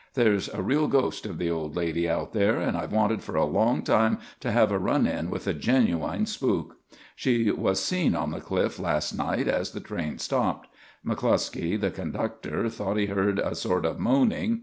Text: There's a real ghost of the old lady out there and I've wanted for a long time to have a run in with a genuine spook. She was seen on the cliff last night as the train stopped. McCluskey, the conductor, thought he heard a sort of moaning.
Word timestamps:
There's 0.15 0.49
a 0.49 0.63
real 0.63 0.87
ghost 0.87 1.27
of 1.27 1.37
the 1.37 1.51
old 1.51 1.75
lady 1.75 2.09
out 2.09 2.33
there 2.33 2.59
and 2.59 2.75
I've 2.75 2.91
wanted 2.91 3.21
for 3.21 3.35
a 3.35 3.45
long 3.45 3.83
time 3.83 4.17
to 4.39 4.51
have 4.51 4.71
a 4.71 4.79
run 4.79 5.05
in 5.05 5.29
with 5.29 5.45
a 5.45 5.53
genuine 5.53 6.25
spook. 6.25 6.77
She 7.15 7.51
was 7.51 7.79
seen 7.79 8.15
on 8.15 8.31
the 8.31 8.41
cliff 8.41 8.79
last 8.79 9.15
night 9.15 9.47
as 9.47 9.73
the 9.73 9.79
train 9.79 10.17
stopped. 10.17 10.69
McCluskey, 11.05 11.79
the 11.79 11.91
conductor, 11.91 12.67
thought 12.67 12.97
he 12.97 13.05
heard 13.05 13.37
a 13.37 13.53
sort 13.53 13.85
of 13.85 13.99
moaning. 13.99 14.59